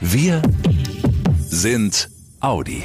[0.00, 0.40] Wir
[1.40, 2.08] sind
[2.38, 2.84] Audi.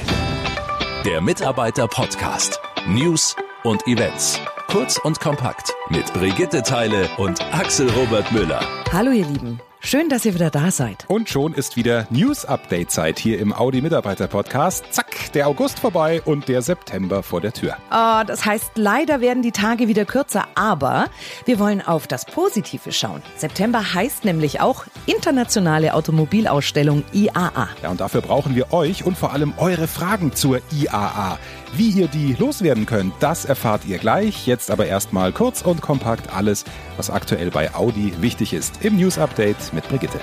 [1.05, 2.59] Der Mitarbeiter-Podcast.
[2.87, 4.39] News und Events.
[4.67, 5.73] Kurz und kompakt.
[5.89, 8.61] Mit Brigitte Teile und Axel Robert Müller.
[8.91, 9.61] Hallo ihr Lieben.
[9.85, 11.03] Schön, dass ihr wieder da seid.
[11.09, 14.85] Und schon ist wieder News-Update-Zeit hier im Audi-Mitarbeiter-Podcast.
[14.91, 17.75] Zack, der August vorbei und der September vor der Tür.
[17.91, 21.07] Oh, das heißt, leider werden die Tage wieder kürzer, aber
[21.43, 23.21] wir wollen auf das Positive schauen.
[23.35, 27.67] September heißt nämlich auch Internationale Automobilausstellung IAA.
[27.83, 31.37] Ja, und dafür brauchen wir euch und vor allem eure Fragen zur IAA.
[31.75, 34.45] Wie ihr die loswerden könnt, das erfahrt ihr gleich.
[34.45, 36.65] Jetzt aber erstmal kurz und kompakt alles,
[36.97, 38.85] was aktuell bei Audi wichtig ist.
[38.85, 40.19] Im News Update mit Brigitte.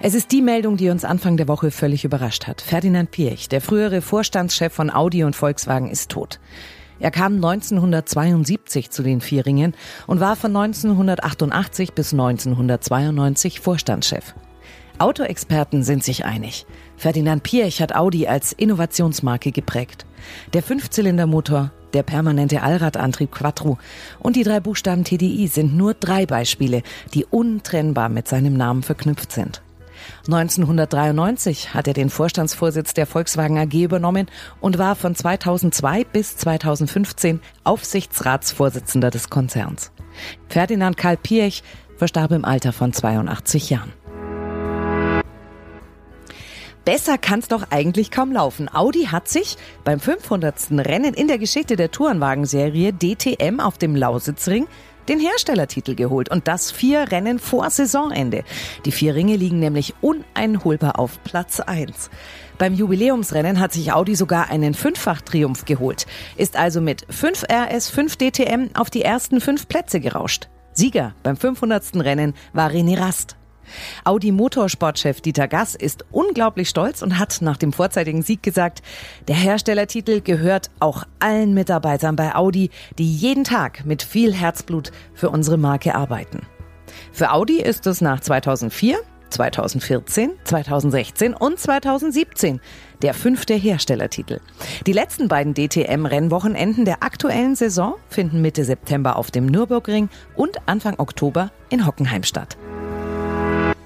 [0.00, 2.60] Es ist die Meldung, die uns Anfang der Woche völlig überrascht hat.
[2.60, 6.38] Ferdinand Pirch, der frühere Vorstandschef von Audi und Volkswagen, ist tot.
[6.98, 9.74] Er kam 1972 zu den Vierringen
[10.06, 14.34] und war von 1988 bis 1992 Vorstandschef.
[14.98, 16.66] Autoexperten sind sich einig.
[16.96, 20.06] Ferdinand Piech hat Audi als Innovationsmarke geprägt.
[20.54, 23.78] Der Fünfzylindermotor, der permanente Allradantrieb Quattro
[24.18, 26.82] und die drei Buchstaben TDI sind nur drei Beispiele,
[27.14, 29.62] die untrennbar mit seinem Namen verknüpft sind.
[30.26, 34.26] 1993 hat er den Vorstandsvorsitz der Volkswagen AG übernommen
[34.60, 39.90] und war von 2002 bis 2015 Aufsichtsratsvorsitzender des Konzerns.
[40.50, 41.62] Ferdinand Karl Piech
[41.96, 43.92] verstarb im Alter von 82 Jahren.
[46.86, 48.72] Besser kann's doch eigentlich kaum laufen.
[48.72, 50.70] Audi hat sich beim 500.
[50.70, 54.68] Rennen in der Geschichte der Tourenwagenserie DTM auf dem Lausitzring
[55.08, 58.44] den Herstellertitel geholt und das vier Rennen vor Saisonende.
[58.84, 62.08] Die vier Ringe liegen nämlich uneinholbar auf Platz eins.
[62.56, 68.16] Beim Jubiläumsrennen hat sich Audi sogar einen Fünffach-Triumph geholt, ist also mit 5 RS, 5
[68.16, 70.48] DTM auf die ersten fünf Plätze gerauscht.
[70.72, 71.96] Sieger beim 500.
[71.96, 73.36] Rennen war René Rast.
[74.04, 78.82] Audi Motorsportchef Dieter Gass ist unglaublich stolz und hat nach dem vorzeitigen Sieg gesagt,
[79.28, 85.30] der Herstellertitel gehört auch allen Mitarbeitern bei Audi, die jeden Tag mit viel Herzblut für
[85.30, 86.46] unsere Marke arbeiten.
[87.12, 88.98] Für Audi ist es nach 2004
[89.30, 92.60] 2014, 2016 und 2017
[93.02, 94.40] der fünfte Herstellertitel.
[94.86, 100.98] Die letzten beiden DTM-Rennwochenenden der aktuellen Saison finden Mitte September auf dem Nürburgring und Anfang
[100.98, 102.56] Oktober in Hockenheim statt.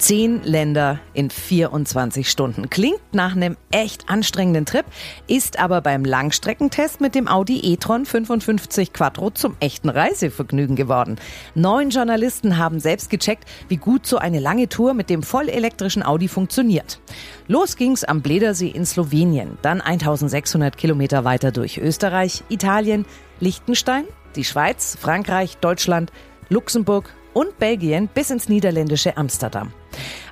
[0.01, 2.71] Zehn Länder in 24 Stunden.
[2.71, 4.87] Klingt nach einem echt anstrengenden Trip,
[5.27, 11.17] ist aber beim Langstreckentest mit dem Audi e-tron 55 Quattro zum echten Reisevergnügen geworden.
[11.55, 16.29] Neun Journalisten haben selbst gecheckt, wie gut so eine lange Tour mit dem vollelektrischen Audi
[16.29, 16.99] funktioniert.
[17.47, 23.05] Los ging's am Bledersee in Slowenien, dann 1600 Kilometer weiter durch Österreich, Italien,
[23.39, 26.11] Liechtenstein, die Schweiz, Frankreich, Deutschland,
[26.49, 29.73] Luxemburg, und Belgien bis ins niederländische Amsterdam.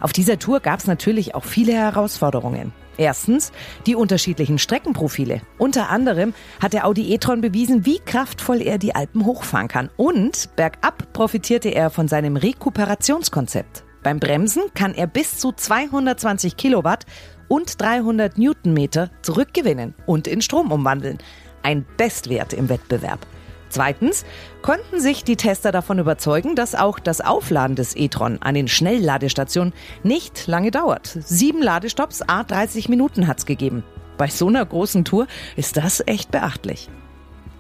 [0.01, 2.73] Auf dieser Tour gab es natürlich auch viele Herausforderungen.
[2.99, 3.53] Erstens
[3.87, 5.41] die unterschiedlichen Streckenprofile.
[5.57, 9.89] Unter anderem hat der Audi e-tron bewiesen, wie kraftvoll er die Alpen hochfahren kann.
[9.97, 13.85] Und bergab profitierte er von seinem Rekuperationskonzept.
[14.03, 17.05] Beim Bremsen kann er bis zu 220 Kilowatt
[17.47, 21.19] und 300 Newtonmeter zurückgewinnen und in Strom umwandeln.
[21.63, 23.27] Ein Bestwert im Wettbewerb.
[23.69, 24.25] Zweitens
[24.63, 29.75] konnten sich die Tester davon überzeugen, dass auch das Aufladen des e-tron an den Schnellladestationen
[30.03, 31.17] nicht lange dauert.
[31.21, 33.85] Sieben Ladestops, a 30 Minuten hat's gegeben.
[34.17, 35.27] Bei so einer großen Tour
[35.57, 36.89] ist das echt beachtlich.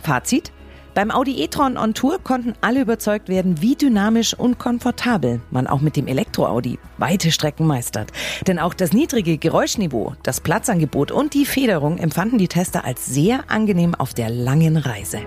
[0.00, 0.52] Fazit?
[0.94, 5.80] Beim Audi e-tron on Tour konnten alle überzeugt werden, wie dynamisch und komfortabel man auch
[5.80, 8.10] mit dem Elektro-Audi weite Strecken meistert.
[8.48, 13.48] Denn auch das niedrige Geräuschniveau, das Platzangebot und die Federung empfanden die Tester als sehr
[13.48, 15.20] angenehm auf der langen Reise.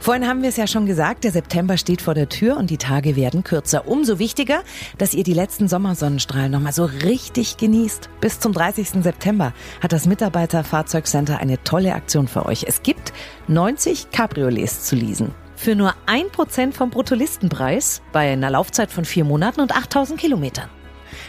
[0.00, 2.78] Vorhin haben wir es ja schon gesagt, der September steht vor der Tür und die
[2.78, 3.88] Tage werden kürzer.
[3.88, 4.62] Umso wichtiger,
[4.96, 8.08] dass ihr die letzten Sommersonnenstrahlen nochmal so richtig genießt.
[8.20, 9.02] Bis zum 30.
[9.02, 12.64] September hat das Mitarbeiterfahrzeugcenter eine tolle Aktion für euch.
[12.66, 13.12] Es gibt
[13.48, 15.34] 90 Cabriolets zu leasen.
[15.56, 20.68] Für nur ein Prozent vom Bruttolistenpreis bei einer Laufzeit von vier Monaten und 8000 Kilometern.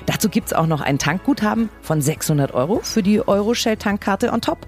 [0.05, 4.67] Dazu gibt's auch noch ein Tankguthaben von 600 Euro für die Euro-Shell-Tankkarte on top.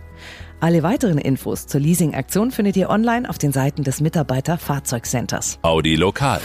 [0.63, 5.57] Alle weiteren Infos zur Leasing-Aktion findet ihr online auf den Seiten des Mitarbeiter Fahrzeugcenters.
[5.63, 6.39] Audi Lokal.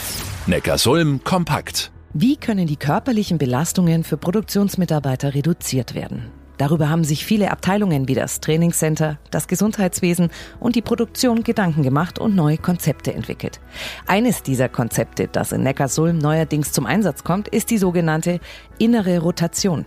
[0.47, 1.91] Neckarsulm kompakt.
[2.15, 6.31] Wie können die körperlichen Belastungen für Produktionsmitarbeiter reduziert werden?
[6.57, 10.31] Darüber haben sich viele Abteilungen wie das Trainingscenter, das Gesundheitswesen
[10.61, 13.61] und die Produktion Gedanken gemacht und neue Konzepte entwickelt.
[14.07, 18.41] Eines dieser Konzepte, das in Neckarsulm neuerdings zum Einsatz kommt, ist die sogenannte
[18.79, 19.85] innere Rotation.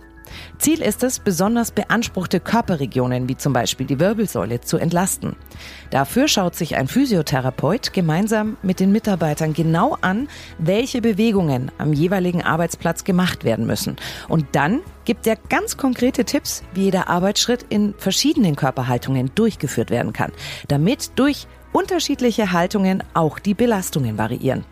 [0.58, 5.36] Ziel ist es, besonders beanspruchte Körperregionen wie zum Beispiel die Wirbelsäule zu entlasten.
[5.90, 10.28] Dafür schaut sich ein Physiotherapeut gemeinsam mit den Mitarbeitern genau an,
[10.58, 13.96] welche Bewegungen am jeweiligen Arbeitsplatz gemacht werden müssen.
[14.28, 20.12] Und dann gibt er ganz konkrete Tipps, wie jeder Arbeitsschritt in verschiedenen Körperhaltungen durchgeführt werden
[20.12, 20.32] kann,
[20.68, 24.64] damit durch unterschiedliche Haltungen auch die Belastungen variieren.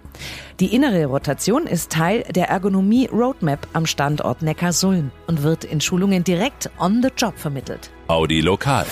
[0.61, 6.25] Die innere Rotation ist Teil der Ergonomie Roadmap am Standort Neckarsulm und wird in Schulungen
[6.25, 7.91] direkt on the job vermittelt.
[8.09, 8.87] Audi Lokal.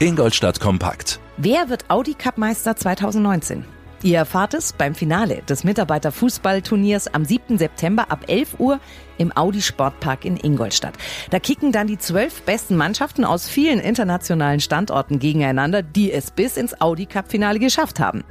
[0.00, 1.20] Ingolstadt Kompakt.
[1.36, 3.64] Wer wird Audi Cup Meister 2019?
[4.04, 7.56] Ihr erfahrt es beim Finale des Mitarbeiterfußballturniers am 7.
[7.56, 8.78] September ab 11 Uhr
[9.16, 10.92] im Audi Sportpark in Ingolstadt.
[11.30, 16.58] Da kicken dann die zwölf besten Mannschaften aus vielen internationalen Standorten gegeneinander, die es bis
[16.58, 18.24] ins Audi Cup Finale geschafft haben.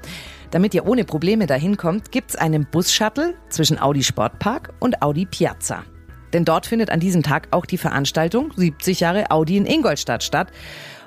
[0.54, 5.84] Damit ihr ohne Probleme dahin kommt, gibt's einen Bus-Shuttle zwischen Audi Sportpark und Audi Piazza.
[6.32, 10.50] Denn dort findet an diesem Tag auch die Veranstaltung 70 Jahre Audi in Ingolstadt statt.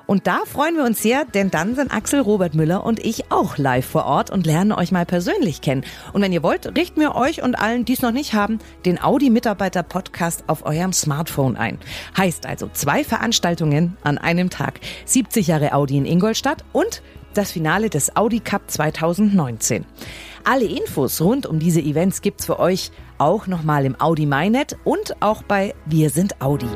[0.05, 3.57] Und da freuen wir uns sehr, denn dann sind Axel Robert Müller und ich auch
[3.57, 5.85] live vor Ort und lernen euch mal persönlich kennen.
[6.11, 9.01] Und wenn ihr wollt, richten wir euch und allen, die es noch nicht haben, den
[9.01, 11.79] Audi Mitarbeiter Podcast auf eurem Smartphone ein.
[12.17, 14.81] Heißt also zwei Veranstaltungen an einem Tag.
[15.05, 17.01] 70 Jahre Audi in Ingolstadt und
[17.37, 19.85] das Finale des Audi Cup 2019.
[20.43, 25.21] Alle Infos rund um diese Events gibt's für euch auch nochmal im Audi MyNet und
[25.21, 26.69] auch bei Wir sind Audi.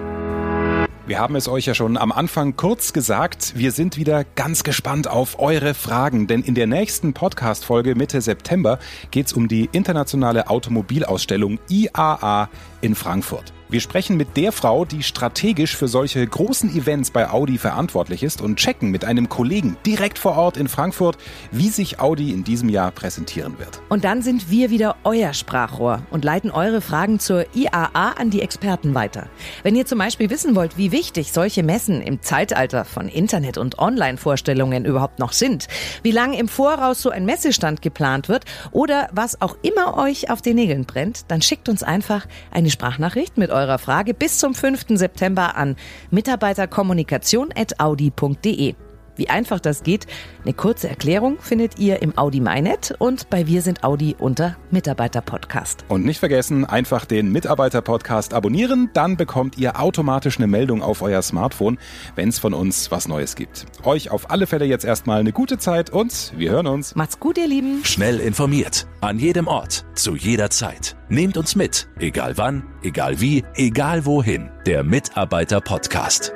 [1.07, 3.53] Wir haben es euch ja schon am Anfang kurz gesagt.
[3.55, 8.77] Wir sind wieder ganz gespannt auf eure Fragen, denn in der nächsten Podcast-Folge Mitte September
[9.09, 12.49] geht es um die internationale Automobilausstellung IAA
[12.81, 13.53] in Frankfurt.
[13.71, 18.41] Wir sprechen mit der Frau, die strategisch für solche großen Events bei Audi verantwortlich ist
[18.41, 21.17] und checken mit einem Kollegen direkt vor Ort in Frankfurt,
[21.53, 23.81] wie sich Audi in diesem Jahr präsentieren wird.
[23.87, 28.41] Und dann sind wir wieder euer Sprachrohr und leiten eure Fragen zur IAA an die
[28.41, 29.27] Experten weiter.
[29.63, 33.79] Wenn ihr zum Beispiel wissen wollt, wie wichtig solche Messen im Zeitalter von Internet- und
[33.79, 35.69] Online-Vorstellungen überhaupt noch sind,
[36.03, 40.41] wie lange im Voraus so ein Messestand geplant wird oder was auch immer euch auf
[40.41, 44.97] den Nägeln brennt, dann schickt uns einfach eine Sprachnachricht mit eurer Frage bis zum 5.
[44.97, 45.75] September an
[46.09, 48.75] mitarbeiterkommunikation.audi.de.
[49.21, 50.07] Wie einfach das geht,
[50.43, 55.85] eine kurze Erklärung findet ihr im Audi MyNet und bei Wir sind Audi unter Mitarbeiter-Podcast.
[55.89, 61.21] Und nicht vergessen, einfach den Mitarbeiter-Podcast abonnieren, dann bekommt ihr automatisch eine Meldung auf euer
[61.21, 61.77] Smartphone,
[62.15, 63.67] wenn es von uns was Neues gibt.
[63.83, 66.95] Euch auf alle Fälle jetzt erstmal eine gute Zeit und wir hören uns.
[66.95, 67.85] Macht's gut, ihr Lieben.
[67.85, 68.87] Schnell informiert.
[69.01, 69.85] An jedem Ort.
[69.93, 70.97] Zu jeder Zeit.
[71.09, 71.89] Nehmt uns mit.
[71.99, 74.49] Egal wann, egal wie, egal wohin.
[74.65, 76.33] Der Mitarbeiter-Podcast.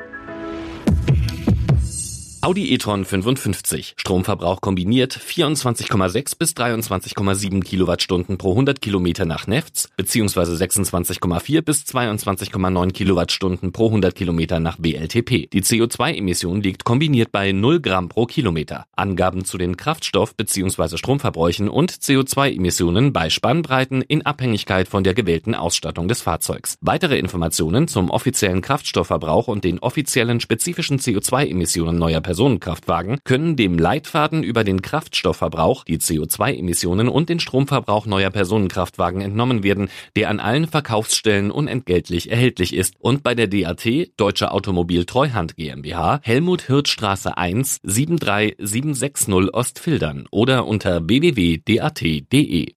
[2.46, 3.96] Audi e-tron 55.
[3.98, 12.92] Stromverbrauch kombiniert 24,6 bis 23,7 Kilowattstunden pro 100 Kilometer nach Nefts beziehungsweise 26,4 bis 22,9
[12.92, 15.50] Kilowattstunden pro 100 Kilometer nach BLTP.
[15.52, 18.86] Die CO2-Emission liegt kombiniert bei 0 Gramm pro Kilometer.
[18.96, 25.56] Angaben zu den Kraftstoff- beziehungsweise Stromverbräuchen und CO2-Emissionen bei Spannbreiten in Abhängigkeit von der gewählten
[25.56, 26.78] Ausstattung des Fahrzeugs.
[26.82, 33.80] Weitere Informationen zum offiziellen Kraftstoffverbrauch und den offiziellen spezifischen CO2-Emissionen neuer Personen Personenkraftwagen können dem
[33.80, 39.88] Leitfaden über den Kraftstoffverbrauch, die CO2-Emissionen und den Stromverbrauch neuer Personenkraftwagen entnommen werden,
[40.18, 43.86] der an allen Verkaufsstellen unentgeltlich erhältlich ist und bei der DAT
[44.18, 52.74] Deutsche Automobil Treuhand GmbH Helmut Hirtstraße 1 73760 Ostfildern oder unter www.dat.de.